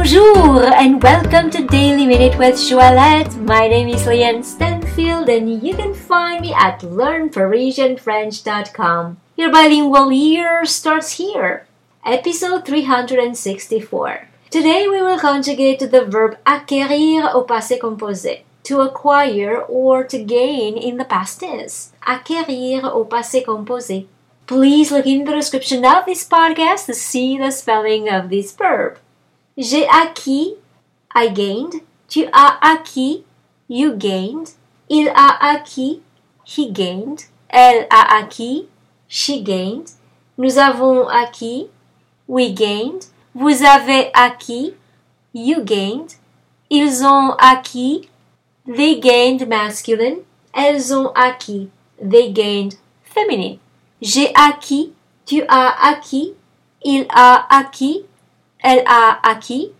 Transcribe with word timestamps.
Bonjour 0.00 0.64
and 0.80 0.96
welcome 1.02 1.50
to 1.50 1.66
Daily 1.66 2.06
Minute 2.06 2.38
with 2.38 2.54
Joëlette. 2.54 3.36
My 3.44 3.68
name 3.68 3.88
is 3.88 4.06
Leanne 4.06 4.42
Stanfield 4.42 5.28
and 5.28 5.62
you 5.62 5.76
can 5.76 5.92
find 5.92 6.40
me 6.40 6.54
at 6.54 6.80
learnparisianfrench.com. 6.80 9.18
Your 9.36 9.52
bilingual 9.52 10.10
year 10.10 10.64
starts 10.64 11.18
here. 11.18 11.66
Episode 12.02 12.64
364. 12.64 14.28
Today 14.48 14.88
we 14.88 15.02
will 15.02 15.18
conjugate 15.18 15.80
the 15.80 16.06
verb 16.06 16.38
acquérir 16.46 17.34
au 17.34 17.44
passé 17.44 17.78
composé. 17.78 18.44
To 18.62 18.80
acquire 18.80 19.60
or 19.68 20.02
to 20.04 20.24
gain 20.24 20.78
in 20.78 20.96
the 20.96 21.04
past 21.04 21.40
tense. 21.40 21.92
Acquérir 22.06 22.84
au 22.84 23.04
passé 23.04 23.44
composé. 23.44 24.06
Please 24.46 24.90
look 24.90 25.06
in 25.06 25.26
the 25.26 25.32
description 25.32 25.84
of 25.84 26.06
this 26.06 26.26
podcast 26.26 26.86
to 26.86 26.94
see 26.94 27.36
the 27.36 27.50
spelling 27.50 28.08
of 28.08 28.30
this 28.30 28.52
verb. 28.52 28.98
J'ai 29.60 29.86
acquis, 29.88 30.54
I 31.14 31.28
gained. 31.28 31.82
Tu 32.08 32.24
as 32.32 32.56
acquis, 32.62 33.24
you 33.68 33.92
gained. 33.92 34.54
Il 34.88 35.08
a 35.08 35.36
acquis, 35.52 36.00
he 36.46 36.70
gained. 36.72 37.26
Elle 37.50 37.86
a 37.90 38.20
acquis, 38.20 38.68
she 39.06 39.42
gained. 39.42 39.90
Nous 40.38 40.56
avons 40.56 41.06
acquis, 41.08 41.68
we 42.26 42.54
gained. 42.54 43.08
Vous 43.34 43.62
avez 43.62 44.10
acquis, 44.14 44.76
you 45.34 45.62
gained. 45.62 46.14
Ils 46.70 47.04
ont 47.04 47.36
acquis, 47.38 48.08
they 48.66 48.98
gained 48.98 49.46
masculine. 49.46 50.20
Elles 50.54 50.90
ont 50.90 51.12
acquis, 51.14 51.68
they 52.00 52.32
gained 52.32 52.76
feminine. 53.02 53.58
J'ai 54.00 54.32
acquis, 54.34 54.94
tu 55.26 55.42
as 55.48 55.90
acquis, 55.90 56.32
il 56.82 57.04
a 57.10 57.46
acquis, 57.58 58.06
elle 58.62 58.84
a 58.86 59.18
acquis, 59.28 59.72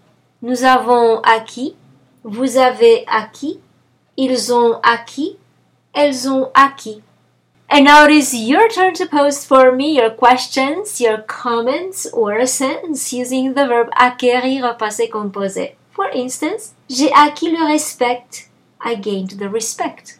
nous 0.42 0.64
avons 0.64 1.20
acquis, 1.20 1.77
vous 2.25 2.56
avez 2.56 3.05
acquis, 3.06 3.61
ils 4.17 4.53
ont 4.53 4.81
acquis, 4.83 5.36
elles 5.92 6.28
ont 6.28 6.50
acquis. 6.55 7.03
And 7.73 7.84
now 7.84 8.05
it 8.05 8.11
is 8.11 8.34
your 8.34 8.69
turn 8.69 8.95
to 8.95 9.06
post 9.06 9.47
for 9.47 9.70
me 9.70 9.97
your 9.97 10.11
questions, 10.11 11.01
your 11.01 11.19
comments, 11.19 12.06
or 12.12 12.36
a 12.36 12.47
sentence 12.47 13.12
using 13.12 13.55
the 13.55 13.67
verb 13.67 13.91
acquérir 13.97 14.64
au 14.64 14.77
passé 14.77 15.08
composé. 15.08 15.77
For 15.92 16.11
instance, 16.12 16.75
j'ai 16.89 17.12
acquis 17.12 17.51
le 17.51 17.64
respect. 17.67 18.48
I 18.81 18.97
gained 18.97 19.39
the 19.39 19.48
respect. 19.48 20.20